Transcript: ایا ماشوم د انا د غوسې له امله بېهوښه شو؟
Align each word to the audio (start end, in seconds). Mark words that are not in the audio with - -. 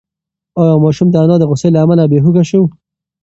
ایا 0.59 0.75
ماشوم 0.83 1.07
د 1.11 1.15
انا 1.23 1.35
د 1.39 1.43
غوسې 1.49 1.69
له 1.73 1.79
امله 1.83 2.03
بېهوښه 2.11 2.43
شو؟ 2.49 2.61